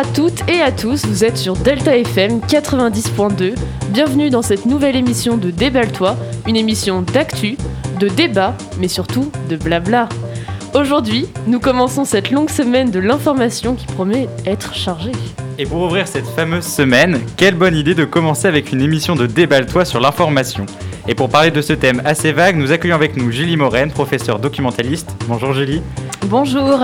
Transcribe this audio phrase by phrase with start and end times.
[0.00, 3.54] à toutes et à tous, vous êtes sur Delta FM 90.2.
[3.90, 7.58] Bienvenue dans cette nouvelle émission de Déballe-toi, une émission d'actu,
[7.98, 10.08] de débat, mais surtout de blabla.
[10.72, 15.12] Aujourd'hui, nous commençons cette longue semaine de l'information qui promet être chargée.
[15.58, 19.26] Et pour ouvrir cette fameuse semaine, quelle bonne idée de commencer avec une émission de
[19.26, 20.64] Déballe-toi sur l'information.
[21.08, 24.38] Et pour parler de ce thème assez vague, nous accueillons avec nous Julie Moren, professeure
[24.38, 25.14] documentaliste.
[25.28, 25.82] Bonjour Julie.
[26.26, 26.78] Bonjour.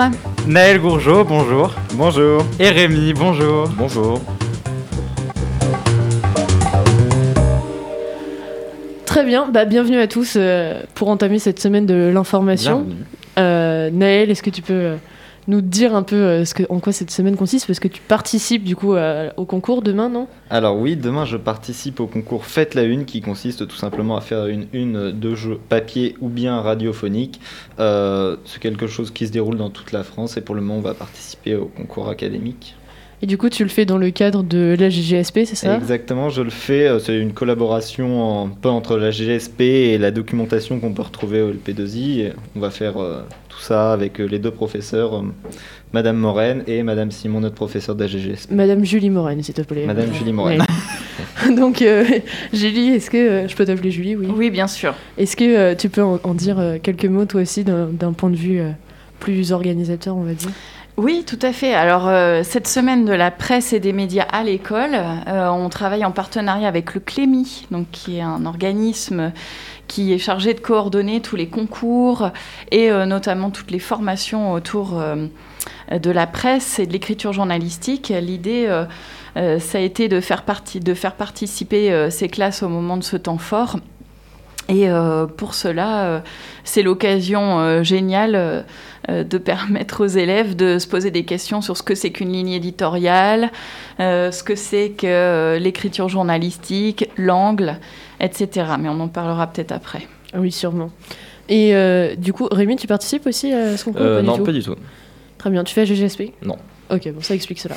[0.47, 1.73] Naël Gourgeot, bonjour.
[1.95, 2.45] Bonjour.
[2.59, 3.69] Et Rémi, bonjour.
[3.77, 4.21] Bonjour.
[9.05, 12.81] Très bien, bah, bienvenue à tous euh, pour entamer cette semaine de l'information.
[12.81, 13.05] Bienvenue.
[13.39, 14.97] Euh, Naël, est-ce que tu peux euh,
[15.49, 18.01] nous dire un peu euh, ce que, en quoi cette semaine consiste Parce que tu
[18.01, 20.29] participes du coup euh, au concours demain, non?
[20.51, 24.21] Alors oui, demain je participe au concours Faites la Une qui consiste tout simplement à
[24.21, 27.41] faire une une de jeu papier ou bien radiophonique.
[27.79, 30.79] Euh, c'est quelque chose qui se déroule dans toute la France et pour le moment
[30.79, 32.77] on va participer au concours académique.
[33.23, 35.77] Et du coup, tu le fais dans le cadre de la GGSP, c'est ça?
[35.77, 36.87] Exactement, je le fais.
[36.87, 41.41] euh, C'est une collaboration un peu entre la GSP et la documentation qu'on peut retrouver
[41.41, 42.21] au LP2I.
[42.21, 45.23] Et on va faire euh, tout ça avec euh, les deux professeurs, euh,
[45.95, 48.51] Madame Moren et Madame Simon, notre professeur de la GGSP.
[48.53, 49.87] Madame Julie Moren, s'il te plaît.
[49.87, 50.61] Madame Julie Moren.
[50.61, 51.55] Ouais.
[51.57, 52.05] Donc, euh,
[52.53, 54.27] Julie, est-ce que euh, je peux t'appeler Julie Oui?
[54.37, 54.95] Oui, bien sûr.
[55.17, 58.13] Est-ce que euh, tu peux en, en dire euh, quelques mots toi aussi d'un d'un
[58.13, 58.71] point de vue euh,
[59.21, 60.51] plus organisateur, on va dire?
[60.97, 61.75] Oui, tout à fait.
[61.75, 66.07] Alors, euh, cette semaine de la presse et des médias à l'école, euh, on travaille
[66.07, 69.31] en partenariat avec le CLEMI, donc, qui est un organisme
[69.89, 72.31] qui est chargé de coordonner tous les concours
[72.71, 75.03] et euh, notamment toutes les formations autour
[75.93, 78.09] de la presse et de l'écriture journalistique.
[78.09, 78.67] L'idée,
[79.35, 83.39] ça a été de faire, de faire participer ces classes au moment de ce temps
[83.39, 83.77] fort.
[84.69, 86.21] Et euh, pour cela, euh,
[86.65, 88.65] c'est l'occasion euh, géniale
[89.09, 92.49] de permettre aux élèves de se poser des questions sur ce que c'est qu'une ligne
[92.51, 93.53] éditoriale,
[94.01, 97.79] euh, ce que c'est que euh, l'écriture journalistique, l'angle,
[98.19, 98.67] etc.
[98.81, 100.09] Mais on en parlera peut-être après.
[100.37, 100.91] Oui, sûrement.
[101.49, 104.37] Et euh, du coup, Rémi, tu participes aussi à ce concours Euh, pas du non,
[104.39, 104.43] tout?
[104.45, 104.75] pas du tout.
[105.39, 105.63] Très bien.
[105.63, 106.57] Tu fais GGSP Non.
[106.91, 107.77] Ok, bon, ça explique cela.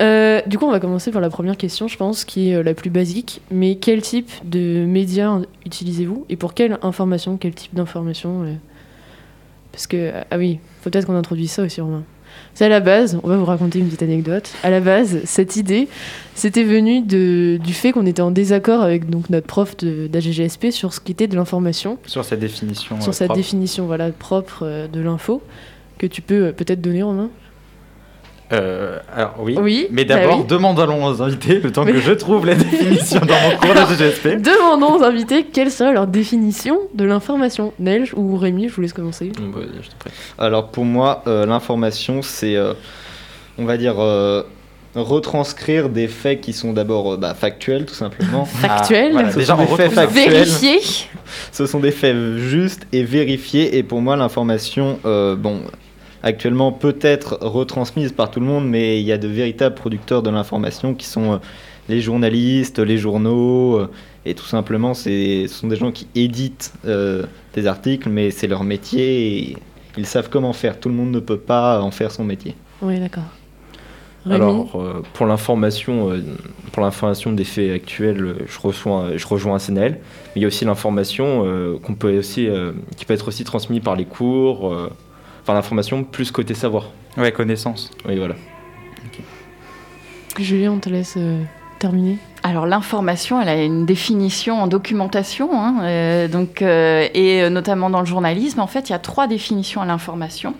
[0.00, 2.62] Euh, du coup, on va commencer par la première question, je pense, qui est euh,
[2.62, 3.40] la plus basique.
[3.50, 8.54] Mais quel type de médias utilisez-vous Et pour quelle information Quel type d'information euh
[9.72, 12.04] Parce que, ah oui, faut peut-être qu'on introduise ça aussi, Romain.
[12.54, 14.50] C'est à la base, on va vous raconter une petite anecdote.
[14.62, 15.88] À la base, cette idée,
[16.34, 20.94] c'était venu de, du fait qu'on était en désaccord avec donc, notre prof d'AGGSP sur
[20.94, 23.00] ce qui était de l'information Sur cette définition.
[23.00, 23.36] sur euh, sa propre.
[23.36, 25.42] définition voilà, propre de l'info
[25.98, 27.30] que tu peux peut-être donner en main.
[28.52, 29.56] Euh, alors oui.
[29.60, 30.44] Oui, Mais bah d'abord, oui.
[30.48, 33.94] demandons aux invités le temps Mais- que je trouve la définition dans mon cours de
[33.94, 34.42] GGSP.
[34.42, 37.72] Demandons aux invités quelle serait leur définition de l'information.
[37.78, 39.30] Nelge ou Rémi, je vous laisse commencer.
[39.38, 40.10] Bon, bah, je t'en prie.
[40.38, 42.74] Alors pour moi, euh, l'information, c'est, euh,
[43.56, 44.42] on va dire, euh,
[44.96, 48.44] retranscrire des faits qui sont d'abord euh, bah, factuels, tout simplement.
[48.46, 50.08] Factuel, Ah, voilà, Ce déjà, sont on des faits retrouve ça.
[50.08, 50.30] factuels.
[50.32, 50.78] vérifié.
[51.52, 53.76] Ce sont des faits justes et vérifiés.
[53.78, 55.60] Et pour moi, l'information, euh, bon,
[56.22, 60.22] actuellement peut être retransmise par tout le monde, mais il y a de véritables producteurs
[60.22, 61.36] de l'information qui sont euh,
[61.88, 63.78] les journalistes, les journaux.
[63.78, 63.90] euh,
[64.26, 68.64] et tout simplement, ce sont des gens qui éditent euh, des articles, mais c'est leur
[68.64, 69.56] métier et
[69.96, 70.78] ils savent comment faire.
[70.78, 72.54] Tout le monde ne peut pas en faire son métier.
[72.82, 73.24] Oui, d'accord.
[74.28, 76.22] Alors, euh, pour l'information, euh,
[76.72, 79.92] pour l'information des faits actuels, je rejoins, je rejoins SNL.
[79.92, 80.00] Mais
[80.36, 83.80] il y a aussi l'information euh, qu'on peut aussi, euh, qui peut être aussi transmise
[83.80, 84.74] par les cours.
[85.42, 86.90] Enfin, l'information plus côté savoir.
[87.16, 87.90] Ouais, connaissance.
[88.06, 88.34] Oui, voilà.
[90.38, 91.42] Julien, on te laisse euh,
[91.78, 92.18] terminer.
[92.42, 98.00] Alors l'information, elle a une définition en documentation, hein, euh, donc, euh, et notamment dans
[98.00, 98.60] le journalisme.
[98.60, 100.54] En fait, il y a trois définitions à l'information.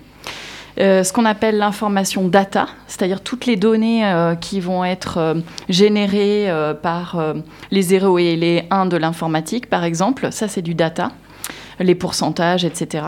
[0.79, 5.35] Euh, ce qu'on appelle l'information data, c'est-à-dire toutes les données euh, qui vont être euh,
[5.69, 7.35] générées euh, par euh,
[7.71, 10.31] les 0 et les 1 de l'informatique, par exemple.
[10.33, 11.11] Ça, c'est du data,
[11.81, 13.05] les pourcentages, etc.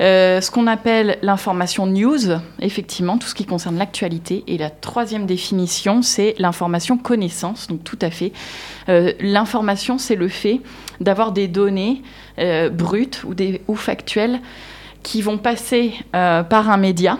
[0.00, 4.44] Euh, ce qu'on appelle l'information news, effectivement, tout ce qui concerne l'actualité.
[4.46, 8.32] Et la troisième définition, c'est l'information connaissance, donc tout à fait.
[8.88, 10.60] Euh, l'information, c'est le fait
[11.00, 12.02] d'avoir des données
[12.38, 14.40] euh, brutes ou, des, ou factuelles
[15.02, 17.18] qui vont passer par un média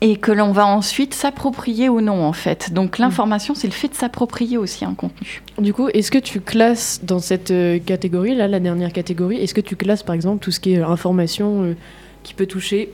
[0.00, 2.72] et que l'on va ensuite s'approprier ou non, en fait.
[2.72, 5.42] Donc l'information, c'est le fait de s'approprier aussi un contenu.
[5.58, 9.54] Du coup, est-ce que tu classes dans cette euh, catégorie, là, la dernière catégorie, est-ce
[9.54, 11.74] que tu classes par exemple tout ce qui est euh, information euh,
[12.22, 12.90] qui peut toucher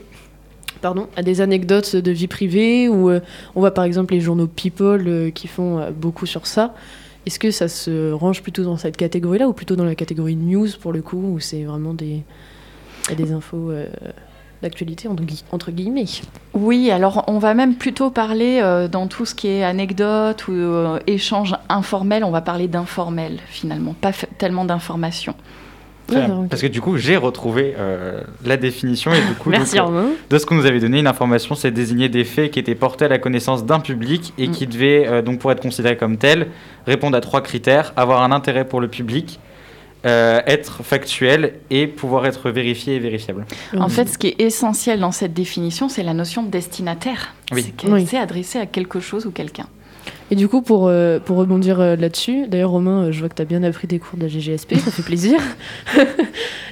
[0.81, 5.31] pardon, à des anecdotes de vie privée ou on voit par exemple les journaux People
[5.33, 6.73] qui font beaucoup sur ça.
[7.25, 10.67] Est-ce que ça se range plutôt dans cette catégorie-là ou plutôt dans la catégorie news
[10.81, 12.23] pour le coup où c'est vraiment des,
[13.15, 13.71] des infos
[14.63, 16.05] l'actualité entre, gui- entre guillemets.
[16.53, 20.51] Oui, alors on va même plutôt parler euh, dans tout ce qui est anecdote ou
[20.53, 25.35] euh, échange informel, on va parler d'informel finalement, pas tellement d'information.
[26.11, 26.17] Ok.
[26.49, 30.09] Parce que du coup, j'ai retrouvé euh, la définition et du coup, Merci donc, euh,
[30.29, 33.05] de ce que nous avait donné, une information, c'est désigner des faits qui étaient portés
[33.05, 34.51] à la connaissance d'un public et Mm.
[34.51, 36.47] qui devaient, euh, donc pour être considérés comme tels,
[36.85, 39.39] répondre à trois critères avoir un intérêt pour le public,
[40.05, 43.45] euh, être factuel et pouvoir être vérifié et vérifiable.
[43.77, 47.33] En fait, ce qui est essentiel dans cette définition, c'est la notion de destinataire.
[47.51, 47.63] Oui.
[47.63, 48.05] C'est que Oui.
[48.05, 49.67] c'est adressé à quelque chose ou quelqu'un.
[50.31, 53.35] Et du coup, pour, euh, pour rebondir euh, là-dessus, d'ailleurs, Romain, euh, je vois que
[53.35, 55.39] tu as bien appris des cours de la GGSP, ça fait plaisir.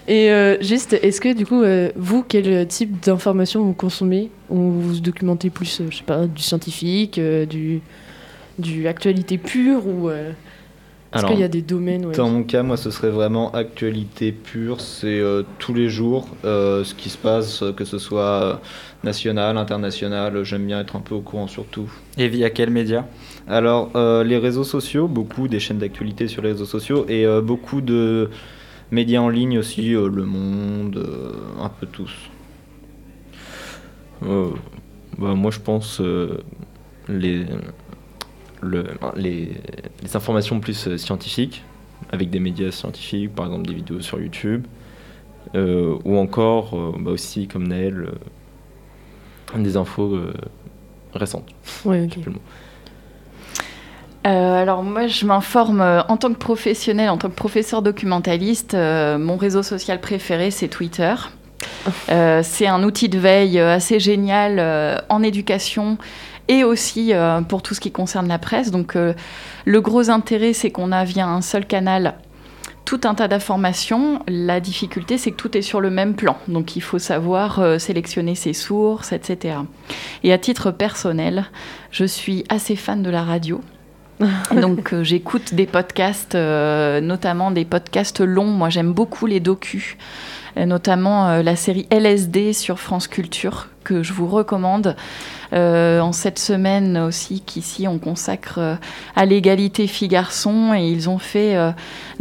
[0.07, 4.55] Et euh, juste, est-ce que du coup, euh, vous, quel type d'informations vous consommez Ou
[4.55, 7.81] vous vous documentez plus, euh, je sais pas, du scientifique, euh, du,
[8.59, 10.31] du actualité pure ou euh,
[11.13, 14.31] Est-ce qu'il y a des domaines ouais, Dans mon cas, moi, ce serait vraiment actualité
[14.31, 14.79] pure.
[14.79, 18.61] C'est euh, tous les jours euh, ce qui se passe, euh, que ce soit
[19.03, 20.43] national, international.
[20.43, 21.91] J'aime bien être un peu au courant sur tout.
[22.17, 23.07] Et via quel média?
[23.47, 27.41] Alors, euh, les réseaux sociaux, beaucoup des chaînes d'actualité sur les réseaux sociaux et euh,
[27.41, 28.29] beaucoup de
[28.91, 32.13] médias en ligne aussi, euh, Le Monde, euh, un peu tous.
[34.23, 34.49] Euh,
[35.17, 36.37] bah, moi, je pense euh,
[37.09, 37.45] les,
[38.61, 39.51] le- les,
[40.03, 41.63] les informations plus euh, scientifiques,
[42.11, 44.65] avec des médias scientifiques, par exemple des vidéos sur YouTube,
[45.55, 48.07] euh, ou encore euh, bah, aussi, comme Naël,
[49.55, 50.33] euh, des infos euh,
[51.13, 51.49] récentes.
[51.85, 52.11] Ouais, ok.
[52.15, 52.41] J'ai plus le mot.
[54.27, 58.75] Euh, alors moi, je m'informe euh, en tant que professionnel, en tant que professeur documentaliste.
[58.75, 61.13] euh, mon réseau social préféré, c'est Twitter.
[62.09, 65.97] Euh, c'est un outil de veille assez génial euh, en éducation
[66.51, 68.69] et aussi euh, pour tout ce qui concerne la presse.
[68.69, 69.13] Donc euh,
[69.65, 72.15] le gros intérêt, c'est qu'on a via un seul canal
[72.83, 74.21] tout un tas d'informations.
[74.27, 76.35] La difficulté, c'est que tout est sur le même plan.
[76.49, 79.59] Donc il faut savoir euh, sélectionner ses sources, etc.
[80.23, 81.45] Et à titre personnel,
[81.91, 83.61] je suis assez fan de la radio.
[84.51, 88.51] Donc euh, j'écoute des podcasts, euh, notamment des podcasts longs.
[88.51, 89.95] Moi j'aime beaucoup les docus,
[90.57, 94.97] notamment la série LSD sur France Culture que je vous recommande.
[95.53, 98.75] Euh, en cette semaine aussi qu'ici on consacre euh,
[99.17, 101.71] à l'égalité filles-garçons et ils ont fait euh,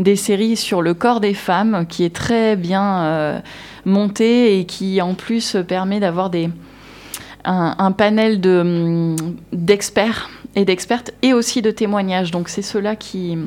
[0.01, 3.41] des séries sur le corps des femmes qui est très bien euh,
[3.85, 6.51] montée et qui en plus permet d'avoir des
[7.45, 9.17] un, un panel de, hum,
[9.53, 12.31] d'experts et d'expertes et aussi de témoignages.
[12.33, 13.39] Donc c'est cela qui,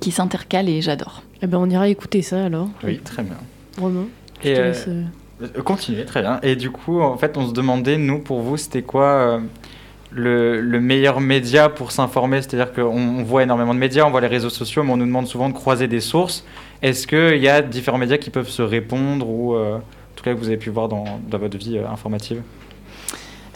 [0.00, 1.22] qui s'intercalent et j'adore.
[1.40, 2.68] Eh ben, on ira écouter ça alors.
[2.84, 3.36] Oui, très bien.
[3.80, 4.06] Romain,
[4.42, 5.02] je Et te euh, laisse, Euh,
[5.64, 6.40] Continuez, très bien.
[6.42, 9.38] Et du coup, en fait, on se demandait, nous, pour vous, c'était quoi euh,
[10.10, 12.42] le, le meilleur média pour s'informer?
[12.42, 15.06] C'est-à-dire qu'on on voit énormément de médias, on voit les réseaux sociaux, mais on nous
[15.06, 16.44] demande souvent de croiser des sources.
[16.82, 19.80] Est-ce qu'il y a différents médias qui peuvent se répondre ou, euh, en
[20.16, 22.42] tout cas, que vous avez pu voir dans, votre vie euh, informative?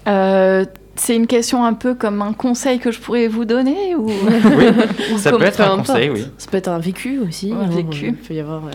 [0.06, 0.64] Euh,
[0.98, 4.06] c'est une question un peu comme un conseil que je pourrais vous donner ou...
[5.12, 5.86] ou Ça peut être un importe.
[5.88, 6.24] conseil, oui.
[6.38, 7.52] Ça peut être un vécu aussi.
[7.52, 8.06] Un vécu.
[8.08, 8.64] Il peut y avoir.
[8.66, 8.70] euh,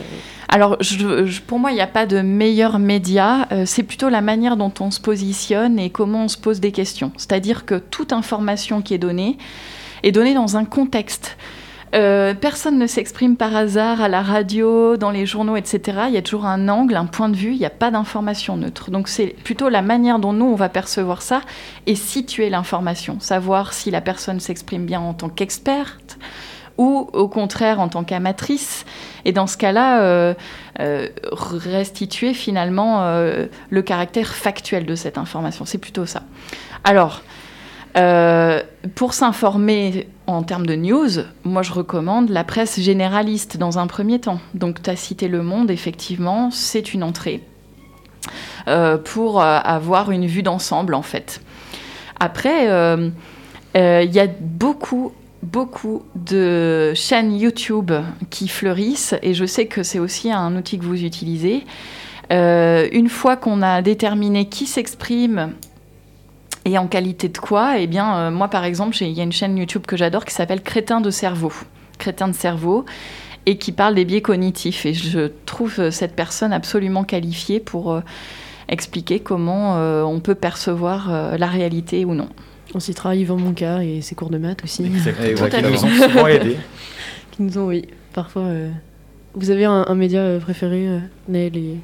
[0.49, 3.47] Alors, je- je- pour moi, il n'y a pas de meilleur média.
[3.51, 6.71] euh, c'est plutôt la manière dont on se positionne et comment on se pose des
[6.71, 7.11] questions.
[7.17, 9.37] C'est-à-dire que toute information qui est donnée
[10.03, 11.37] est donnée dans un contexte.
[11.93, 16.03] Euh, personne ne s'exprime par hasard à la radio, dans les journaux, etc.
[16.07, 18.55] Il y a toujours un angle, un point de vue, il n'y a pas d'information
[18.55, 18.91] neutre.
[18.91, 21.41] Donc c'est plutôt la manière dont nous, on va percevoir ça
[21.87, 23.19] et situer l'information.
[23.19, 26.17] Savoir si la personne s'exprime bien en tant qu'experte
[26.77, 28.85] ou au contraire en tant qu'amatrice.
[29.25, 30.33] Et dans ce cas-là, euh,
[30.79, 33.03] euh, restituer finalement
[33.69, 35.65] le caractère factuel de cette information.
[35.65, 36.23] C'est plutôt ça.
[36.85, 37.21] Alors,
[37.97, 38.61] euh,
[38.95, 41.09] pour s'informer en termes de news,
[41.43, 44.39] moi je recommande la presse généraliste dans un premier temps.
[44.53, 47.41] Donc tu as cité Le Monde, effectivement, c'est une entrée
[48.67, 51.41] euh, pour euh, avoir une vue d'ensemble en fait.
[52.19, 52.65] Après,
[53.75, 57.91] il y a beaucoup beaucoup de chaînes YouTube
[58.29, 61.65] qui fleurissent et je sais que c'est aussi un outil que vous utilisez.
[62.29, 65.53] Une fois qu'on a déterminé qui s'exprime
[66.65, 69.31] et en qualité de quoi, eh bien, euh, moi par exemple, il y a une
[69.31, 71.51] chaîne YouTube que j'adore qui s'appelle Crétin de cerveau.
[71.97, 72.85] Crétin de cerveau
[73.45, 74.85] et qui parle des biais cognitifs.
[74.85, 78.01] Et je trouve euh, cette personne absolument qualifiée pour euh,
[78.69, 82.29] expliquer comment euh, on peut percevoir euh, la réalité ou non.
[82.73, 85.49] On citera Yvan Monca et ses cours de maths aussi, Exactement.
[85.49, 86.57] Qui nous ont souvent aidés.
[87.31, 88.43] qui nous ont, oui, parfois.
[88.43, 88.69] euh,
[89.33, 91.77] Vous avez un, un média préféré, euh, Naël et,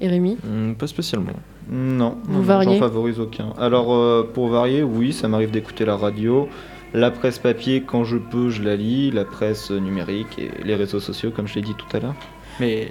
[0.00, 0.36] et Rémi?
[0.44, 1.32] Hum, pas spécialement.
[1.70, 3.52] Non, Vous variez j'en favorise aucun.
[3.58, 6.48] Alors, euh, pour varier, oui, ça m'arrive d'écouter la radio.
[6.94, 9.10] La presse papier, quand je peux, je la lis.
[9.10, 12.14] La presse numérique et les réseaux sociaux, comme je l'ai dit tout à l'heure.
[12.60, 12.88] Mais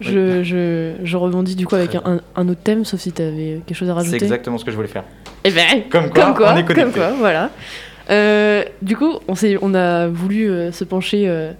[0.00, 3.60] Je, je, je rebondis du coup avec un, un autre thème, sauf si tu avais
[3.66, 4.16] quelque chose à C'est rajouter.
[4.24, 5.04] exactement ce que je voulais faire.
[5.44, 7.50] Eh ben, Comme quoi, comme quoi, on est comme quoi, voilà.
[8.10, 11.52] Euh, du coup, on, s'est- on a voulu euh, se pencher euh,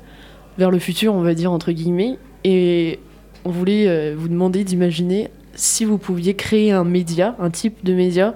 [0.59, 2.99] vers le futur, on va dire entre guillemets, et
[3.45, 7.95] on voulait euh, vous demander d'imaginer si vous pouviez créer un média, un type de
[7.95, 8.35] média,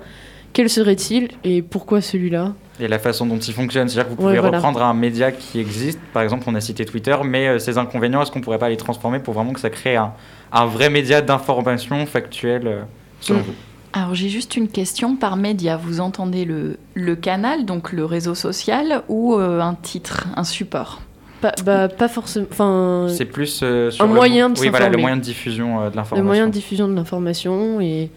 [0.53, 4.33] quel serait-il et pourquoi celui-là Et la façon dont il fonctionne, c'est-à-dire que vous Ouais,
[4.37, 4.59] pouvez voilà.
[4.59, 8.23] reprendre un média qui existe, par exemple on a cité Twitter, mais euh, ses inconvénients,
[8.23, 10.13] est-ce qu'on pourrait pas les transformer pour vraiment que ça crée un,
[10.53, 12.83] un vrai média d'information factuelle euh,
[13.21, 13.43] selon Mm.
[13.43, 13.55] vous?
[13.93, 15.79] Alors j'ai juste une question par média.
[15.79, 21.01] Vous entendez le, le canal, donc le réseau social, ou euh, un titre, un support?
[21.51, 22.47] Pas, bah, pas forcément.
[22.51, 25.03] Enfin, C'est plus euh, sur un le, moyen de oui, voilà, le s'informer.
[25.03, 26.25] moyen de diffusion euh, de le l'information.
[26.25, 28.11] moyen de diffusion de l'information et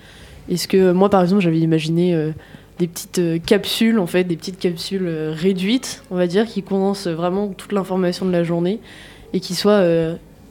[0.49, 2.31] est-ce que moi par exemple j'avais imaginé euh,
[2.79, 7.47] des petites capsules en fait des petites capsules réduites on va dire qui condensent vraiment
[7.49, 8.79] toute l'information de la journée
[9.33, 9.83] et qui soient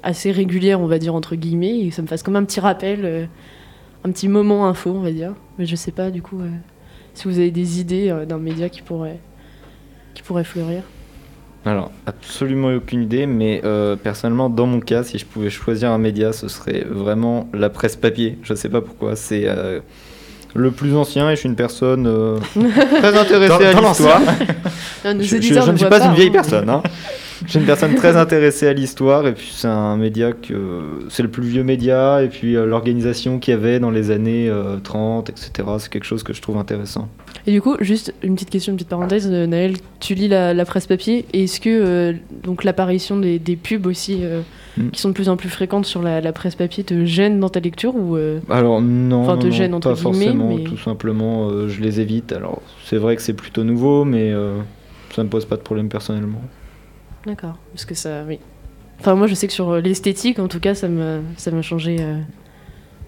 [0.03, 2.61] assez régulières on va dire entre guillemets et que ça me fasse comme un petit
[2.61, 3.29] rappel
[4.05, 6.41] un petit moment info on va dire mais je sais pas du coup
[7.15, 9.19] si vous avez des idées d'un média qui pourrait
[10.15, 10.83] qui pourrait fleurir
[11.67, 15.99] Alors, absolument aucune idée, mais euh, personnellement, dans mon cas, si je pouvais choisir un
[15.99, 18.39] média, ce serait vraiment la presse papier.
[18.43, 19.81] Je sais pas pourquoi, c'est euh,
[20.55, 22.39] le plus ancien et je suis une personne euh,
[23.01, 24.21] très intéressée Dans- à l'histoire.
[25.05, 26.33] Je, je- auditeurs je ne ne suis pas une vieille hein.
[26.33, 26.69] personne.
[26.71, 26.83] Hein.
[27.47, 31.29] Suis une personne très intéressée à l'histoire et puis c'est un média que c'est le
[31.31, 35.31] plus vieux média et puis euh, l'organisation qu'il y avait dans les années euh, 30,
[35.31, 35.51] etc.
[35.79, 37.09] C'est quelque chose que je trouve intéressant.
[37.47, 40.55] Et du coup, juste une petite question, une petite parenthèse, euh, Naël, tu lis la,
[40.55, 44.41] la presse papier, et est-ce que euh, donc l'apparition des, des pubs aussi, euh,
[44.77, 44.91] Mm.
[44.91, 47.49] qui sont de plus en plus fréquentes sur la, la presse papier, te gêne dans
[47.49, 50.63] ta lecture ou euh, Alors non, Enfin, non, te non, gêne, entre pas forcément, mais-
[50.63, 52.33] tout simplement euh, je les évite.
[52.33, 54.59] Alors c'est vrai que c'est plutôt nouveau, mais euh,
[55.17, 56.43] ça me pose pas de problème personnellement.
[57.27, 58.39] D'accord, parce que ça, oui.
[59.01, 61.63] Enfin, moi, je sais que sur euh, l'esthétique, en tout cas, ça m'a, ça m'a
[61.63, 61.97] changé.
[62.01, 62.19] euh,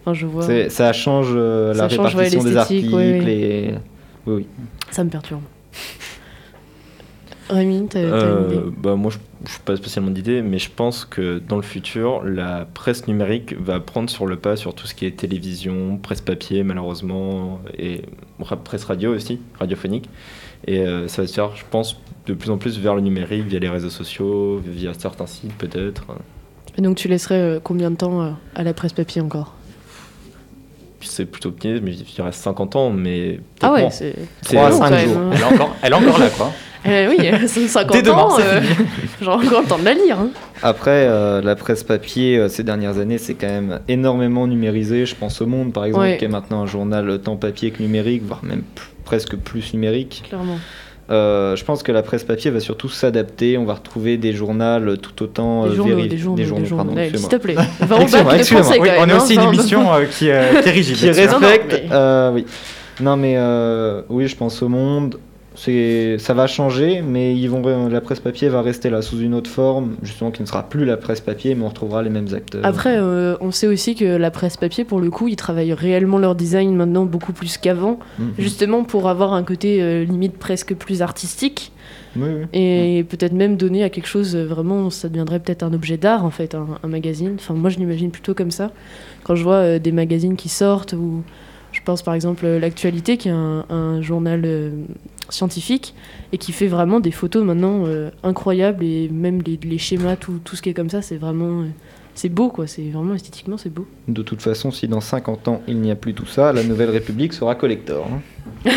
[0.02, 0.42] Enfin, je vois.
[0.44, 3.32] C'est- Ça change euh, la Ça change, ouais, répartition des l'esthétique, articles ouais, ouais.
[3.32, 3.74] et
[4.26, 4.46] oui, oui.
[4.90, 5.42] Ça me perturbe.
[7.48, 9.10] Rémi, t'as, t'as Euh, une idée bah, moi,
[9.44, 13.56] je suis pas spécialement d'idée, mais je pense que dans le futur, la presse numérique
[13.60, 18.02] va prendre sur le pas sur tout ce qui est télévision, presse papier, malheureusement, et
[18.38, 20.08] ra- presse radio aussi, radiophonique.
[20.68, 23.46] Et euh, ça va se faire, je pense, de plus en plus vers le numérique,
[23.46, 26.04] via les réseaux sociaux, via certains sites peut-être.
[26.78, 29.54] Et donc, tu laisserais euh, combien de temps euh, à la presse papier encore?
[31.02, 34.14] C'est plutôt optimiste, mais je dirais 50 ans, mais Ah peut-être ouais, c'est.
[34.42, 35.18] C'est- Trois à long, cinq quand même, jours.
[35.18, 35.30] hein.
[35.32, 36.50] Elle est encore, elle est encore là, quoi.
[36.82, 38.60] Eh oui, c'est 50 Dès demain, ans, c'est euh,
[39.20, 40.18] j'aurai encore le temps de la lire.
[40.18, 40.30] hein.
[40.62, 45.04] Après, euh, la presse papier, euh, ces dernières années, c'est quand même énormément numérisé.
[45.04, 46.16] Je pense au Monde, par exemple, Ouais.
[46.16, 48.62] qui est maintenant un journal tant papier que numérique, voire même
[49.04, 50.22] presque plus numérique.
[50.26, 50.56] Clairement.
[51.10, 53.58] Euh, je pense que la presse papier va surtout s'adapter.
[53.58, 56.76] On va retrouver des journaux tout autant Des euh, journaux, véri- des journaux, des journaux.
[56.76, 57.54] pardon, S'il te plaît.
[57.80, 58.62] Va au Excuse-moi, bac de excuse-moi.
[58.62, 60.96] français Oui, on est hein, aussi une enfin, émission euh, qui, est rigide.
[60.96, 61.82] qui respecte.
[61.90, 62.46] euh, oui.
[63.00, 63.36] Non, mais
[64.08, 65.16] oui, je pense au Monde.
[65.56, 69.50] Ça va changer, mais ils vont, la presse papier va rester là sous une autre
[69.50, 72.64] forme, justement qui ne sera plus la presse papier, mais on retrouvera les mêmes acteurs.
[72.64, 76.18] Après, euh, on sait aussi que la presse papier, pour le coup, ils travaillent réellement
[76.18, 78.32] leur design maintenant beaucoup plus qu'avant, Mhm.
[78.38, 81.72] justement pour avoir un côté euh, limite presque plus artistique
[82.16, 82.46] Oui, oui.
[82.58, 86.24] et peut-être même donner à quelque chose euh, vraiment, ça deviendrait peut-être un objet d'art
[86.24, 87.32] en fait, un, un magazine.
[87.34, 88.70] Enfin, moi je l'imagine plutôt comme ça.
[89.24, 91.22] Quand je vois euh, des magazines qui sortent ou
[91.72, 94.42] je pense par exemple l'actualité qui est un, un journal
[95.32, 95.94] scientifique
[96.32, 100.40] et qui fait vraiment des photos maintenant euh, incroyables et même les, les schémas, tout,
[100.44, 101.62] tout ce qui est comme ça, c'est vraiment.
[101.62, 101.66] euh,
[102.14, 103.86] c'est beau quoi, c'est vraiment esthétiquement c'est beau.
[104.08, 106.90] De toute façon, si dans 50 ans il n'y a plus tout ça, la Nouvelle
[106.90, 108.06] République sera collector.
[108.12, 108.20] hein.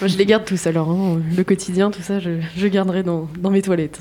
[0.00, 3.28] Moi je les garde tous alors, hein, le quotidien, tout ça, je, je garderai dans,
[3.38, 4.00] dans mes toilettes.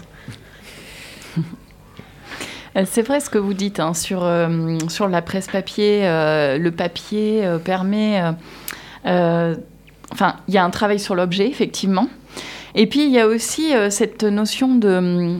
[2.75, 6.01] Euh, C'est vrai ce que vous dites hein, sur, euh, sur la presse papier.
[6.07, 8.21] euh, le papier euh, permet.
[10.11, 12.07] Enfin, il y a un travail sur l'objet, effectivement.
[12.75, 15.39] Et puis, il y a aussi euh, cette notion de,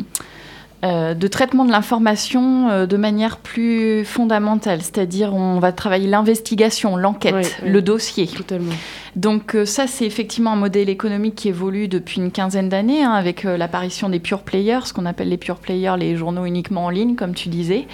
[0.83, 4.81] euh, de traitement de l'information euh, de manière plus fondamentale.
[4.81, 8.27] C'est-à-dire, on va travailler l'investigation, l'enquête, le dossier.
[8.27, 8.73] Totalement.
[9.17, 13.43] Donc ça, c'est effectivement un modèle économique qui évolue depuis une quinzaine d'années, hein, avec
[13.43, 17.15] l'apparition des pure players, ce qu'on appelle les pure players, les journaux uniquement en ligne,
[17.15, 17.87] comme tu disais.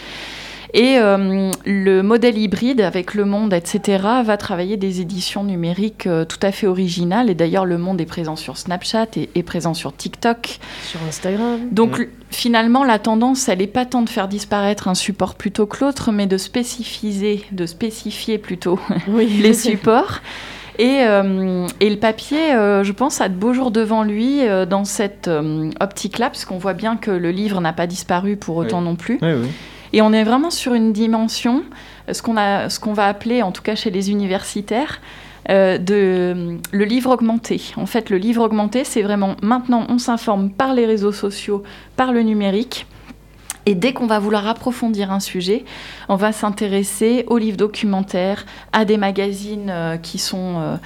[0.74, 6.24] Et euh, le modèle hybride avec Le Monde, etc., va travailler des éditions numériques euh,
[6.24, 7.30] tout à fait originales.
[7.30, 10.60] Et d'ailleurs, Le Monde est présent sur Snapchat et est présent sur TikTok.
[10.84, 11.60] Sur Instagram.
[11.72, 15.84] Donc finalement, la tendance, elle n'est pas tant de faire disparaître un support plutôt que
[15.84, 19.28] l'autre, mais de spécifiser, de spécifier plutôt Oui.
[19.42, 20.20] les supports.
[20.80, 24.66] Et, euh, et le papier, euh, je pense, a de beaux jours devant lui euh,
[24.66, 28.56] dans cette euh, optique-là, parce qu'on voit bien que le livre n'a pas disparu pour
[28.56, 29.20] autant non plus.
[29.22, 29.48] Oui, oui.
[29.94, 31.64] Et on est vraiment sur une dimension,
[32.12, 35.02] ce qu'on a, ce qu'on va appeler, en tout cas chez les universitaires,
[35.50, 37.62] euh, de le livre augmenté.
[37.76, 41.64] En fait, le livre augmenté, c'est vraiment maintenant on s'informe par les réseaux sociaux,
[41.96, 42.86] par le numérique.
[43.66, 45.66] Et dès qu'on va vouloir approfondir un sujet,
[46.10, 50.78] on va s'intéresser aux livres documentaires, à des magazines euh, qui sont euh,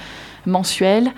[0.46, 1.12] mensuels.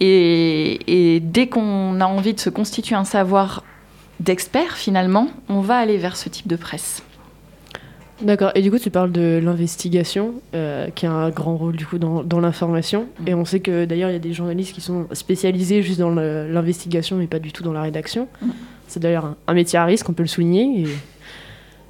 [0.00, 3.62] Et dès qu'on a envie de se constituer un savoir
[4.18, 7.02] d'expert, finalement, on va aller vers ce type de presse.
[8.22, 8.52] D'accord.
[8.54, 11.98] Et du coup, tu parles de l'investigation, euh, qui a un grand rôle du coup
[11.98, 13.06] dans, dans l'information.
[13.20, 13.28] Mm.
[13.28, 16.10] Et on sait que d'ailleurs, il y a des journalistes qui sont spécialisés juste dans
[16.10, 18.28] l'investigation, mais pas du tout dans la rédaction.
[18.40, 18.50] Mm.
[18.86, 20.82] C'est d'ailleurs un, un métier à risque, on peut le souligner.
[20.82, 20.86] et-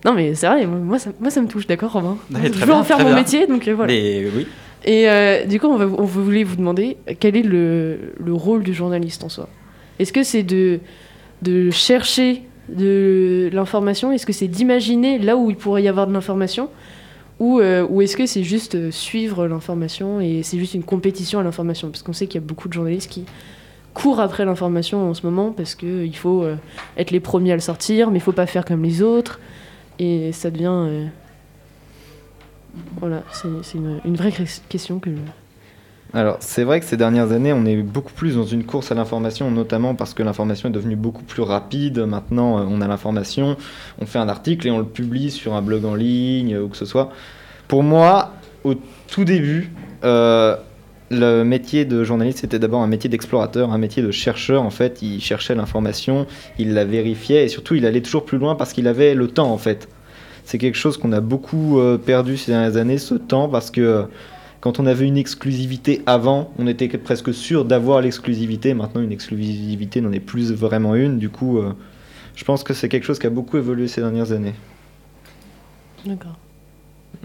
[0.04, 0.64] Non, mais c'est vrai.
[0.66, 2.16] Moi, ça, moi, ça me touche, d'accord, Romain.
[2.33, 3.16] Ouais, Je veux bien, en faire mon bien.
[3.16, 3.93] métier, donc euh, voilà.
[3.93, 4.47] Mais oui.
[4.87, 8.62] Et euh, du coup, on, va, on voulait vous demander quel est le, le rôle
[8.62, 9.49] du journaliste en soi?
[9.99, 10.81] Est-ce que c'est de,
[11.43, 14.12] de chercher de l'information?
[14.12, 16.68] Est-ce que c'est d'imaginer là où il pourrait y avoir de l'information?
[17.40, 21.40] Ou, euh, ou est-ce que c'est juste euh, suivre l'information et c'est juste une compétition
[21.40, 21.90] à l'information?
[21.90, 23.25] Parce qu'on sait qu'il y a beaucoup de journalistes qui
[23.92, 26.56] courent après l'information en ce moment parce qu'il faut euh,
[26.97, 29.40] être les premiers à le sortir, mais il faut pas faire comme les autres.
[29.99, 31.09] Et ça devient...
[32.99, 34.33] voilà, c'est une, une vraie
[34.68, 35.11] question que...
[36.14, 38.94] Alors, c'est vrai que ces dernières années, on est beaucoup plus dans une course à
[38.94, 41.99] l'information, notamment parce que l'information est devenue beaucoup plus rapide.
[41.99, 43.56] Maintenant, euh, on a l'information,
[44.00, 46.68] on fait un article et on le publie sur un blog en ligne euh, ou
[46.68, 47.11] que ce soit.
[47.66, 48.75] Pour moi, au
[49.09, 49.73] tout début,
[50.04, 50.54] euh,
[51.11, 54.62] le métier de journaliste, c'était d'abord un métier d'explorateur, un métier de chercheur.
[54.62, 56.28] En fait, il cherchait l'information,
[56.61, 59.50] il la vérifiait et surtout, il allait toujours plus loin parce qu'il avait le temps,
[59.50, 59.88] en fait.
[60.44, 64.06] C'est quelque chose qu'on a beaucoup perdu ces dernières années, ce temps, parce que
[64.64, 68.73] quand on avait une exclusivité avant, on était presque sûr d'avoir l'exclusivité.
[68.73, 71.18] Maintenant, une exclusivité n'en est plus vraiment une.
[71.18, 71.75] Du coup, euh,
[72.35, 74.54] je pense que c'est quelque chose qui a beaucoup évolué ces dernières années.
[76.06, 76.38] D'accord.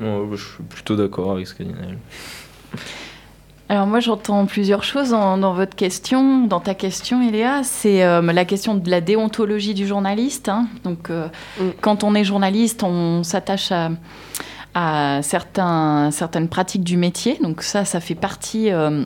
[0.01, 1.71] Ouais, je suis plutôt d'accord avec ce qu'a dit.
[3.69, 8.21] Alors moi j'entends plusieurs choses dans, dans votre question, dans ta question Eléa, c'est euh,
[8.21, 10.49] la question de la déontologie du journaliste.
[10.49, 10.67] hein.
[10.84, 11.28] Donc euh,
[11.60, 11.69] Mm.
[11.80, 13.91] quand on est journaliste, on s'attache à,
[14.73, 17.38] à certains, certaines pratiques du métier.
[17.41, 18.71] Donc ça, ça fait partie...
[18.71, 19.03] euh,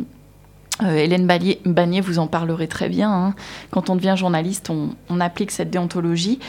[0.81, 3.11] euh, Hélène Bagnier, Bagnier vous en parlerez très bien.
[3.11, 3.35] hein.
[3.69, 6.39] Quand on devient journaliste, on, on applique cette déontologie.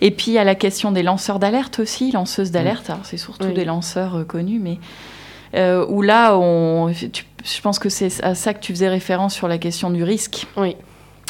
[0.00, 2.90] Et puis il y a la question des lanceurs d'alerte aussi, lanceuses d'alerte.
[2.90, 3.54] Alors c'est surtout Oui.
[3.54, 4.78] des lanceurs euh, connus, mais
[5.54, 9.32] euh, où là, on, tu- je pense que c'est à ça que tu faisais référence
[9.32, 10.48] sur la question du risque.
[10.56, 10.74] Oui.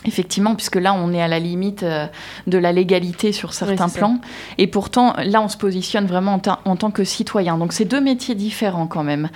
[0.04, 2.06] Effectivement, puisque là, on est à la limite euh,
[2.46, 3.98] de la légalité sur certains ça.
[3.98, 4.20] plans.
[4.56, 7.58] Et pourtant, là, on se positionne vraiment en, ta- en tant que citoyen.
[7.58, 9.28] Donc, c'est deux métiers différents quand même.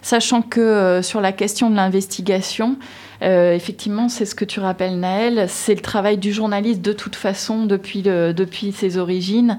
[0.00, 2.76] Sachant que euh, sur la question de l'investigation,
[3.22, 7.16] euh, effectivement, c'est ce que tu rappelles, Naël, c'est le travail du journaliste de toute
[7.16, 9.58] façon depuis, le- depuis ses origines.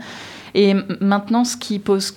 [0.56, 2.16] Et maintenant, ce qui pose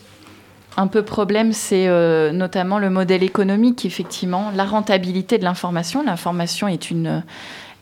[0.78, 6.02] un peu problème, c'est euh, notamment le modèle économique, effectivement, la rentabilité de l'information.
[6.02, 7.22] L'information est, une,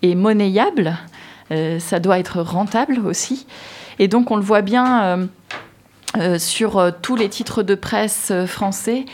[0.02, 0.96] est monnayable,
[1.50, 3.46] euh, ça doit être rentable aussi.
[3.98, 5.26] Et donc, on le voit bien euh,
[6.16, 9.04] euh, sur tous les titres de presse français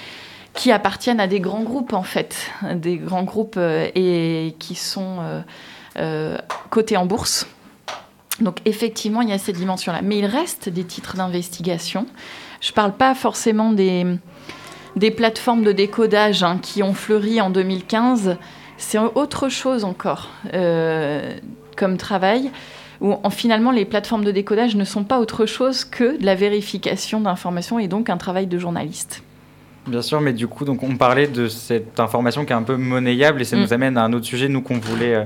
[0.54, 5.18] qui appartiennent à des grands groupes, en fait, des grands groupes et qui sont
[6.70, 7.46] cotés en bourse.
[8.40, 10.00] Donc, effectivement, il y a cette dimension-là.
[10.02, 12.06] Mais il reste des titres d'investigation.
[12.62, 14.06] Je ne parle pas forcément des,
[14.96, 18.36] des plateformes de décodage hein, qui ont fleuri en 2015.
[18.78, 21.34] C'est autre chose encore euh,
[21.76, 22.50] comme travail,
[23.00, 26.34] où en- finalement les plateformes de décodage ne sont pas autre chose que de la
[26.34, 29.22] vérification d'informations et donc un travail de journaliste.
[29.86, 32.76] Bien sûr, mais du coup, donc on parlait de cette information qui est un peu
[32.76, 33.60] monnayable et ça Mm.
[33.60, 35.24] nous amène à un autre sujet, nous qu'on voulait, euh,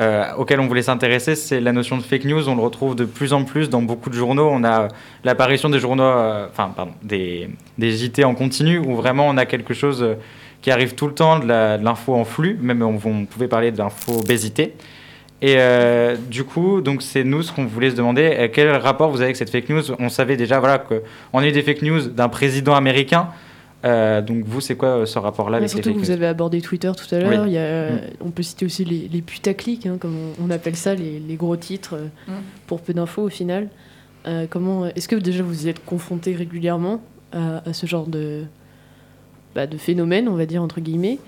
[0.00, 2.48] euh, auquel on voulait s'intéresser, c'est la notion de fake news.
[2.48, 4.48] On le retrouve de plus en plus dans beaucoup de journaux.
[4.52, 4.88] On a
[5.24, 6.04] l'apparition des journaux,
[6.50, 10.06] enfin pardon, des, des JT en continu où vraiment on a quelque chose
[10.66, 12.58] qui arrive tout le temps, de l'info en flux.
[12.60, 14.74] Même on, on pouvait parler de l'info obésité.
[15.40, 18.34] Et euh, du coup, donc c'est nous ce qu'on voulait se demander.
[18.36, 19.92] euh, quel rapport vous avez avec cette fake news?
[20.00, 23.28] On savait déjà voilà qu'on a eu des fake news d'un président américain.
[23.84, 26.16] Euh, donc vous, c'est quoi euh, ce rapport-là avec les surtout fake que vous news?
[26.16, 27.44] avez abordé Twitter tout à l'heure.
[27.44, 27.56] Oui.
[27.56, 28.00] Mm.
[28.26, 31.36] On peut citer aussi les, les putaclics, hein, comme on, on appelle ça, les, les
[31.36, 32.32] gros titres euh, Mm.
[32.66, 33.68] pour peu d'infos au final.
[34.26, 37.00] Euh, comment Est-ce que déjà vous y êtes confronté régulièrement
[37.32, 38.42] à, à ce genre de,
[39.56, 41.18] bah, de phénomène, on va dire entre guillemets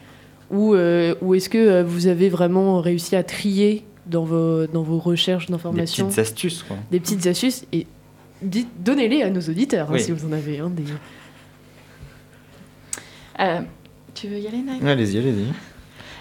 [0.53, 4.83] Ou, euh, ou est-ce que euh, vous avez vraiment réussi à trier dans vos, dans
[4.83, 6.77] vos recherches Des d'informations petites astuces, quoi.
[6.91, 7.87] des petites astuces et
[8.43, 10.61] dites- donnez-les à nos auditeurs hein, si vous en avez.
[10.61, 10.85] hein, des...
[13.41, 13.61] Euh,
[14.15, 15.47] tu veux y aller, Naïm Allez-y, allez-y.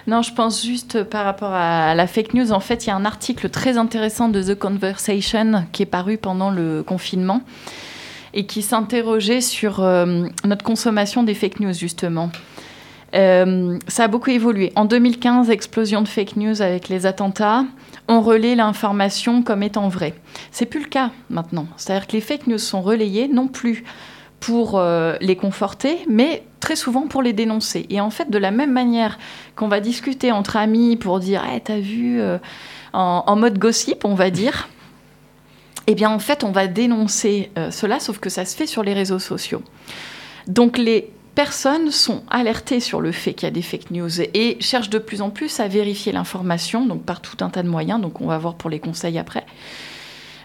[0.10, 2.52] Non, je pense juste par rapport à la fake news.
[2.54, 6.18] En fait, il y a un article très intéressant de The Conversation qui est paru
[6.18, 7.42] pendant le confinement
[8.38, 12.30] et qui s'interrogeait sur euh, notre consommation des fake news, justement.
[13.16, 14.72] Euh, ça a beaucoup évolué.
[14.76, 17.66] En 2015, explosion de fake news avec les attentats.
[18.08, 20.14] On relaie l'information comme étant vraie.
[20.52, 21.68] C'est plus le cas maintenant.
[21.78, 23.84] C'est-à-dire que les fake news sont relayées non plus
[24.40, 27.88] pour euh, les conforter, mais très souvent pour les dénoncer.
[27.90, 29.18] Et en fait, de la même manière
[29.56, 32.22] qu'on va discuter entre amis pour dire hey, T'as vu
[32.94, 34.70] en, mode gossip, on va dire.
[35.88, 38.84] Eh bien, en fait, on va dénoncer euh, cela, sauf que ça se fait sur
[38.84, 39.62] les réseaux sociaux.
[40.48, 44.58] Donc, les personnes sont alertées sur le fait qu'il y a des fake news et
[44.60, 48.02] cherchent de plus en plus à vérifier l'information, donc par tout un tas de moyens.
[48.02, 49.46] Donc, on va voir pour les conseils après.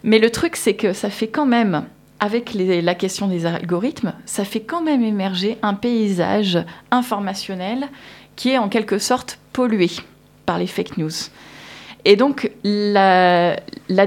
[0.04, 1.86] Mais le truc, c'est que ça fait quand même
[2.20, 6.56] avec la question des algorithmes, ça fait quand même émerger un paysage
[6.92, 7.88] informationnel
[8.36, 9.90] qui est en quelque sorte pollué
[10.46, 11.10] par les fake news.
[12.04, 13.56] Et donc, la,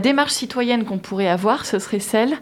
[0.02, 2.34] démarche citoyenne qu'on pourrait avoir, ce serait celle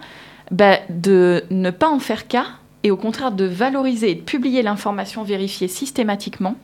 [0.52, 2.46] bah, de ne pas en faire cas
[2.84, 6.56] et au contraire de valoriser et de publier l'information vérifiée systématiquement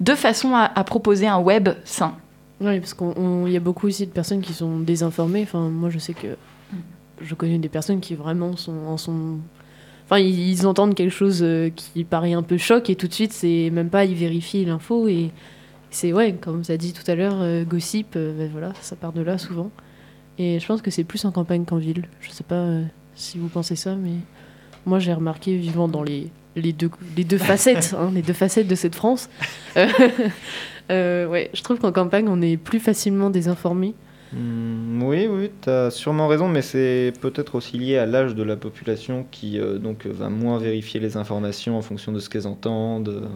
[0.00, 2.14] de façon à, proposer un web sain.
[2.60, 5.42] Oui, parce qu'il y a beaucoup aussi de personnes qui sont désinformées.
[5.42, 6.36] Enfin, moi, je sais que
[7.22, 9.38] je connais des personnes qui vraiment sont en sont
[10.06, 11.44] enfin ils, entendent quelque chose
[11.76, 15.06] qui paraît un peu choc et tout de suite c'est même pas ils vérifient l'info
[15.06, 15.30] et
[15.90, 19.12] c'est ouais comme ça dit tout à l'heure euh, gossip euh, ben voilà ça part
[19.12, 19.70] de là souvent.
[20.38, 22.08] Et je pense que c'est plus en campagne qu'en ville.
[22.20, 22.82] Je sais pas euh,
[23.14, 24.14] si vous pensez ça mais
[24.86, 28.68] moi j'ai remarqué vivant dans les les deux les deux facettes hein, les deux facettes
[28.68, 29.28] de cette France
[29.76, 33.94] ouais je trouve qu'en campagne on est plus facilement désinformé.
[34.32, 38.44] Mmh, oui, oui, tu as sûrement raison, mais c'est peut-être aussi lié à l'âge de
[38.44, 42.46] la population qui euh, donc va moins vérifier les informations en fonction de ce qu'elles
[42.46, 43.28] entendent.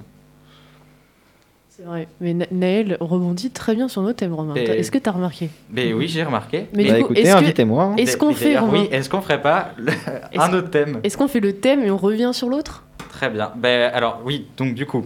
[1.76, 4.54] C'est vrai, mais Naël rebondit très bien sur nos thèmes, Romain.
[4.54, 5.50] Et- Est-ce que tu as remarqué?
[5.70, 6.66] Mais oui, j'ai remarqué.
[6.72, 7.82] Mais bah du coup, écoutez, invitez-moi.
[7.82, 7.96] hein.
[7.96, 9.90] Est-ce qu'on fait, Romain Oui, est-ce qu'on ferait pas le-
[10.38, 11.00] un autre thème?
[11.02, 12.84] Est-ce qu'on fait le thème et on revient sur l'autre?
[13.10, 13.50] Très bien.
[13.56, 15.04] Ben, alors, oui, donc du coup,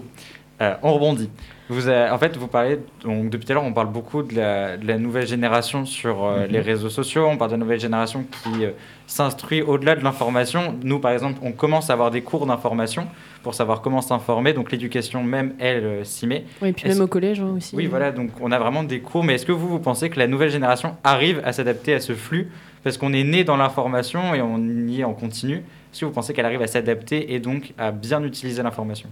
[0.60, 1.30] euh, on rebondit.
[1.70, 4.34] Vous avez- en fait, vous parlez, donc, depuis tout à l'heure, on parle beaucoup de
[4.34, 6.52] la, de la nouvelle génération sur euh, Mhm.
[6.52, 7.26] les réseaux sociaux.
[7.30, 8.70] On parle de la nouvelle génération qui euh,
[9.06, 10.74] s'instruit au-delà de l'information.
[10.82, 13.06] Nous, par exemple, on commence à avoir des cours d'information
[13.42, 14.52] pour savoir comment s'informer.
[14.52, 16.44] Donc, l'éducation même, elle, euh, s'y met.
[16.62, 17.74] Oui, et puis même au collège hein, aussi.
[17.76, 19.24] Oui, voilà, donc on a vraiment des cours.
[19.24, 22.14] Mais est-ce que vous, vous pensez que la nouvelle génération arrive à s'adapter à ce
[22.14, 22.50] flux?
[22.84, 25.56] Parce qu'on est né dans l'information et on y est en continu.
[25.92, 29.08] Est-ce que vous pensez qu'elle arrive à s'adapter et donc à bien utiliser l'information?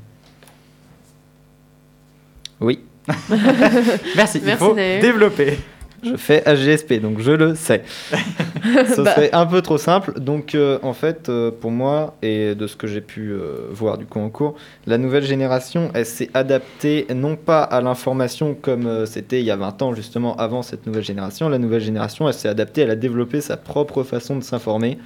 [2.61, 2.81] Oui,
[4.17, 5.59] Merci, il Merci, faut développer.
[6.03, 7.83] Je fais AGSP, donc je le sais.
[8.13, 9.15] Ce Bah.
[9.15, 10.19] serait un peu trop simple.
[10.21, 13.99] Donc, euh, en fait, euh, pour moi, et de ce que j'ai pu euh, voir
[13.99, 14.55] du coup en cours,
[14.87, 19.57] la nouvelle génération, elle s'est adaptée non pas à l'information comme c'était il y a
[19.57, 21.49] 20 ans, justement, avant cette nouvelle génération.
[21.49, 24.99] La nouvelle génération, elle s'est adaptée, elle a développé sa propre façon de s'informer.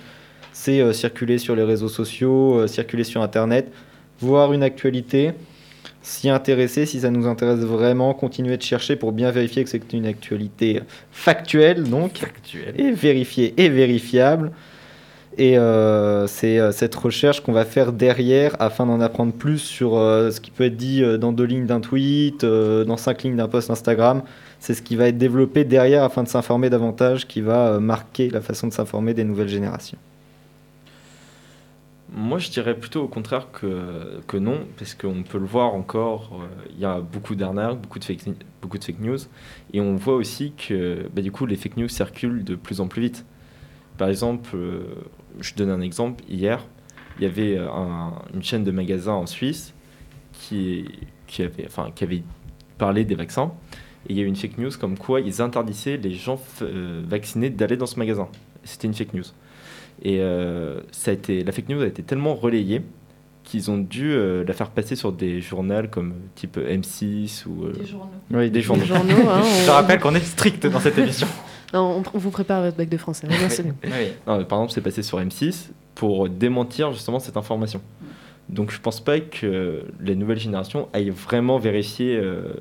[0.53, 3.71] C'est circuler sur les réseaux sociaux, circuler sur Internet,
[4.21, 5.33] voir une actualité,
[6.03, 9.93] s'y intéresser, si ça nous intéresse vraiment, continuer de chercher pour bien vérifier que c'est
[9.93, 10.81] une actualité
[11.13, 12.75] factuelle, donc Factuel.
[12.79, 14.53] et vérifié et vérifiable.
[15.39, 19.97] Et euh, c'est euh, cette recherche qu'on va faire derrière afin d'en apprendre plus sur
[19.97, 23.49] euh, ce qui peut être dit dans deux lignes d'un tweet, dans cinq lignes d'un
[23.49, 24.23] post Instagram.
[24.59, 28.41] C'est ce qui va être développé derrière afin de s'informer davantage, qui va marquer la
[28.41, 29.99] façon de s'informer des nouvelles générations.
[32.13, 36.47] Moi, je dirais plutôt au contraire que, non, parce qu'on peut le voir encore, euh,
[36.75, 38.25] il y a beaucoup d'arnaques, beaucoup, de fake
[38.61, 39.19] beaucoup de fake news,
[39.73, 42.89] et on voit aussi que bah, du coup, les fake news circulent de plus en
[42.89, 43.25] plus vite.
[43.97, 44.83] Par exemple, euh,
[45.41, 46.65] je donne un exemple, hier,
[47.19, 49.73] il y avait euh, un- une chaîne de magasins en Suisse
[50.33, 50.85] qui,
[51.39, 52.25] avait,
[52.77, 53.53] parlé des vaccins,
[54.09, 56.41] et il y a eu une fake news comme quoi ils interdisaient les gens
[57.05, 58.29] vaccinés d'aller dans ce magasin.
[58.65, 59.25] C'était une fake news.
[60.03, 62.83] Et euh, ça a été, la fake news a été tellement relayée
[63.45, 67.65] qu'ils ont dû euh, la faire passer sur des journaux comme euh, type M6 ou
[67.65, 68.11] euh, Des journaux.
[68.31, 68.83] Oui, des journaux.
[68.83, 71.27] Les journaux, hein, on- Je rappelle qu'on est strict dans cette émission.
[71.73, 73.29] Non, on, on vous prépare votre bac de français.
[73.31, 73.73] hein.
[73.85, 73.91] Oui.
[74.27, 77.81] Non, mais par exemple, c'est passé sur M6 pour démentir justement cette information.
[78.49, 82.55] Donc je pense pas que les nouvelles générations aillent vraiment vérifier euh,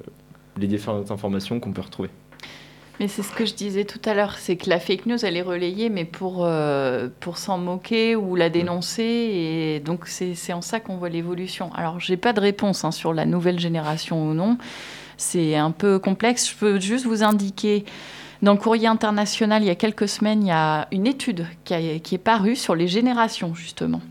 [0.60, 2.10] les différentes informations qu'on peut retrouver.
[3.00, 5.38] Mais c'est ce que je disais tout à l'heure, c'est que la fake news, elle
[5.38, 9.04] est relayée, mais pour, euh, pour s'en moquer ou la dénoncer.
[9.04, 11.72] Et donc, c'est en ça qu'on voit l'évolution.
[11.76, 14.58] Alors, j'ai pas de réponse hein, sur la nouvelle génération ou non.
[15.16, 16.50] C'est un peu complexe.
[16.52, 17.86] Je peux juste vous indiquer,
[18.42, 21.74] dans le courrier international, il y a quelques semaines, il y a une étude qui,
[21.74, 24.02] a- qui est parue sur les générations, justement.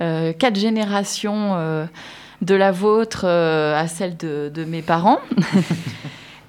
[0.00, 1.84] Euh, quatre générations euh,
[2.40, 5.18] de la vôtre à celle de, de mes parents.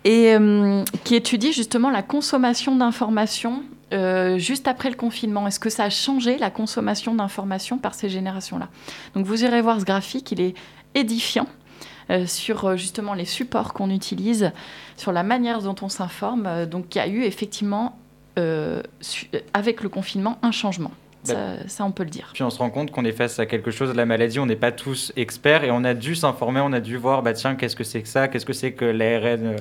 [0.05, 3.63] et euh, qui étudie justement la consommation d'informations
[3.93, 8.09] euh, juste après le confinement Est-ce que ça a changé la consommation d'informations par ces
[8.09, 8.69] générations-là?
[9.13, 10.55] Donc vous irez voir ce graphique, il est
[10.95, 11.47] édifiant.
[12.11, 14.51] Euh, sur euh, justement les supports qu'on utilise,
[14.95, 16.67] sur la manière dont on s'informe.
[16.67, 17.97] Donc il y a eu effectivement,
[19.53, 20.91] avec le confinement, un changement.
[21.23, 22.29] Ça, ça, on peut le dire.
[22.33, 24.55] Puis on se rend compte qu'on est face à quelque chose, la maladie, on n'est
[24.55, 27.75] pas tous experts et on a dû s'informer, on a dû voir, bah tiens, qu'est-ce
[27.75, 29.55] que c'est que ça, qu'est-ce que c'est que l'ARN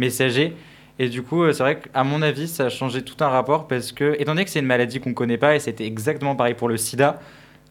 [0.00, 0.56] messager.
[0.98, 3.68] Et du coup, euh, c'est vrai qu'à mon avis, ça a changé tout un rapport
[3.68, 6.36] parce que, étant donné que c'est une maladie qu'on ne connaît pas, et c'était exactement
[6.36, 7.20] pareil pour le sida,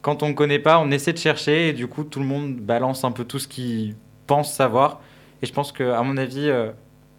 [0.01, 2.55] quand on ne connaît pas, on essaie de chercher et du coup, tout le monde
[2.55, 5.01] balance un peu tout ce qu'il pense savoir.
[5.41, 6.71] Et je pense qu'à mon avis, euh,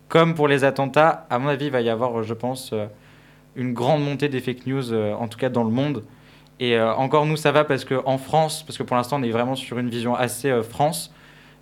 [0.08, 2.74] comme pour les attentats, à mon avis, il va y avoir, euh, je pense,
[3.54, 6.02] une grande montée des fake news, en tout cas dans le monde.
[6.58, 9.54] Et encore, nous, ça va parce qu'en France, parce que pour l'instant, on est vraiment
[9.56, 11.12] sur une vision assez France.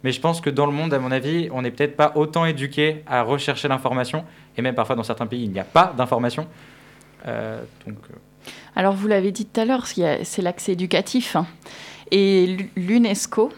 [0.05, 2.45] Mais je pense que dans le monde, à mon avis, on n'est peut-être pas autant
[2.47, 4.25] éduqué à rechercher l'information.
[4.57, 6.47] Et même parfois, dans certains pays, il n'y a pas d'information.
[7.27, 8.15] Euh, donc, euh,
[8.77, 11.35] Alors, vous l'avez dit tout à l'heure, c'est l'accès éducatif.
[11.37, 11.47] hein.
[12.11, 13.53] Et l'U- l'UNESCO,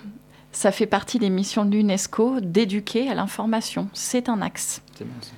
[0.50, 3.88] ça fait partie des missions de l'UNESCO d'éduquer à l'information.
[3.92, 4.82] C'est un axe.
[4.96, 5.12] c'est bon.
[5.20, 5.32] ça.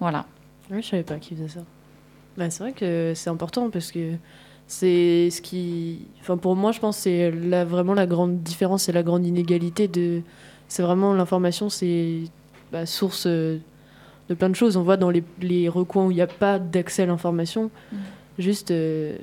[0.00, 0.26] Voilà.
[0.70, 1.64] Oui, je savais pas qu'ils faisaient ça.
[2.36, 4.12] Bah, c'est vrai que c'est important parce que
[4.66, 6.06] c'est ce qui.
[6.20, 9.26] Enfin, pour moi, je pense que c'est là vraiment la grande différence et la grande
[9.26, 10.22] inégalité de.
[10.68, 12.20] C'est vraiment l'information, c'est
[12.72, 13.58] bah, source euh,
[14.30, 14.76] de plein de choses.
[14.78, 17.96] On voit dans les, les recoins où il n'y a pas d'accès à l'information, Mm.
[18.38, 18.70] juste.
[18.70, 19.16] euh,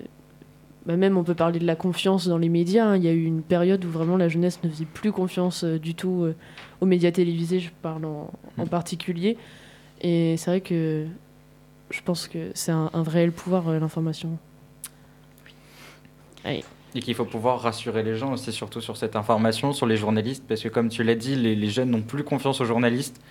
[0.86, 2.86] bah, même on peut parler de la confiance dans les médias.
[2.86, 2.96] hein.
[2.98, 5.78] Il y a eu une période où vraiment la jeunesse ne faisait plus confiance euh,
[5.78, 6.36] du tout euh,
[6.82, 9.38] aux médias télévisés, je parle en, en particulier.
[10.02, 11.06] Et c'est vrai que
[11.90, 13.80] je pense que c'est un, un réel pouvoir, euh,
[16.96, 20.44] Et qu'il faut pouvoir rassurer les gens aussi, surtout sur cette information, sur les journalistes,
[20.48, 23.22] parce que comme tu l'as dit, les, jeunes n'ont plus confiance aux journalistes.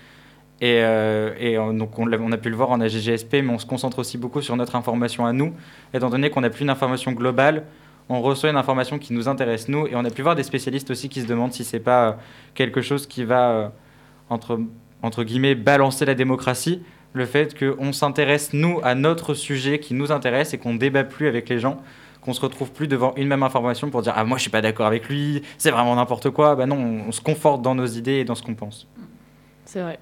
[0.61, 3.99] Et, euh, on- donc on, a pu le voir en AGGSP, mais on se concentre
[3.99, 5.55] aussi beaucoup sur notre information à nous,
[5.92, 7.64] étant donné qu'on n'a plus une information globale.
[8.09, 10.90] On reçoit une information qui nous intéresse nous, et on a pu voir des spécialistes
[10.90, 12.12] aussi qui se demandent si c'est pas euh,
[12.55, 13.68] quelque chose qui va euh,
[14.31, 14.61] entre
[15.03, 16.83] entre guillemets balancer la démocratie.
[17.12, 21.29] Le fait qu'on s'intéresse nous à notre sujet qui nous intéresse et qu'on débat plus
[21.29, 21.81] avec les gens
[22.29, 24.61] qu'on se retrouve plus devant une même information pour dire ah moi je suis pas
[24.61, 26.57] d'accord avec lui, c'est vraiment n'importe quoi.
[26.57, 28.87] Bah non, on, on se conforte dans nos idées et dans ce qu'on pense.
[29.64, 29.99] C'est vrai.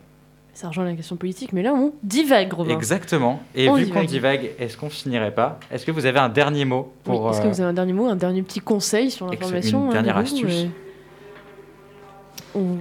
[0.53, 2.75] Ça rejoint la question politique, mais là on divague, Romain.
[2.75, 3.41] Exactement.
[3.55, 5.61] Et On vu qu'on divague, est-ce qu'on finirait pas?
[5.71, 7.75] Est-ce que vous avez un dernier mot Oui, pour Est-ce que euh, vous avez un
[7.75, 10.67] dernier mot, un dernier petit conseil sur l'information une hein, dernière de astuce euh,
[12.57, 12.79] on,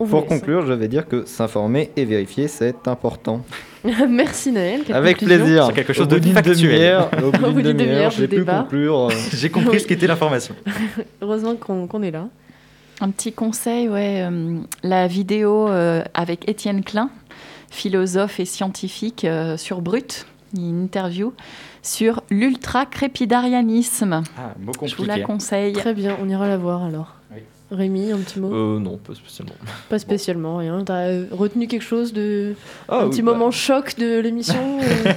[0.00, 3.42] on vous Pour conclure, je vais dire que s'informer et vérifier, c'est important.
[4.08, 4.82] Merci Naël.
[4.92, 5.44] Avec conclusion.
[5.44, 5.66] plaisir.
[5.68, 6.56] C'est quelque chose Au bout de d'une factuel.
[6.56, 8.98] demi-heure, Au bout d'une demi-heure, demi-heure de j'ai pu conclure.
[9.10, 10.54] euh, J'ai compris ce qu'était l'information.
[11.22, 12.26] Heureusement qu'on qu'on est là.
[13.00, 17.10] Un petit conseil, ouais, euh, la vidéo euh, avec Étienne Klein,
[17.70, 21.32] philosophe et scientifique euh, sur Brut, une interview
[21.80, 24.22] sur l'ultra-crépidarianisme.
[24.36, 25.74] Ah, mot Je vous la conseille.
[25.74, 27.14] Très bien, on ira la voir alors.
[27.70, 27.76] Oui.
[27.76, 29.54] Rémi, un petit mot Euh, non, pas spécialement.
[29.88, 30.82] Pas spécialement, rien.
[30.84, 32.54] T'as euh, retenu quelque chose de.
[32.88, 35.12] Ah, un oui, petit bah, moment choc de l'émission euh,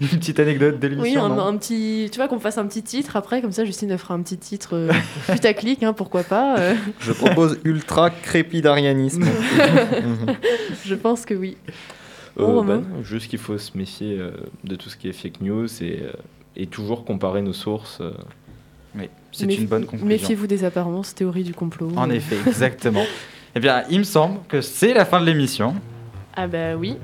[0.00, 1.24] Une petite anecdote de Oui, l'émission.
[1.24, 2.08] un, non un petit.
[2.12, 4.74] Tu vois, qu'on fasse un petit titre après, comme ça Justine fera un petit titre
[4.76, 4.90] euh,
[5.32, 6.58] putaclic, hein, pourquoi pas.
[6.58, 9.24] euh, Je propose ultra crépidarianisme.
[10.02, 10.36] Mhm.
[10.84, 11.56] je pense que oui.
[12.38, 14.30] Euh, Bon, bah non, juste qu'il faut se méfier euh,
[14.64, 16.12] de tout ce qui est fake news et, euh,
[16.56, 18.00] et toujours comparer nos sources.
[18.96, 20.06] Oui, c'est une bonne conclusion.
[20.06, 21.90] Méfiez-vous des apparences, théorie du complot.
[21.96, 23.04] En effet, exactement.
[23.54, 25.74] eh bien, il me semble que c'est la fin de l'émission.
[26.34, 26.96] Ah bah oui.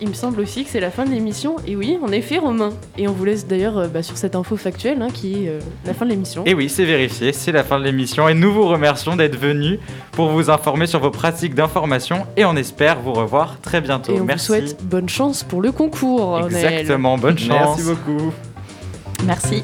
[0.00, 1.56] Il me semble aussi que c'est la fin de l'émission.
[1.64, 2.70] Et oui, en effet, Romain.
[2.98, 5.60] Et on vous laisse d'ailleurs euh, bah, sur cette info factuelle hein, qui est euh,
[5.86, 6.42] la fin de l'émission.
[6.44, 9.78] Et oui, c'est vérifié, c'est la fin de l'émission et nous vous remercions d'être venus
[10.10, 14.12] pour vous informer sur vos pratiques d'information et on espère vous revoir très bientôt.
[14.12, 14.48] Et on Merci.
[14.48, 16.46] vous souhaite bonne chance pour le concours.
[16.46, 17.78] Exactement, bonne chance.
[17.78, 18.32] Merci beaucoup.
[19.24, 19.62] Merci.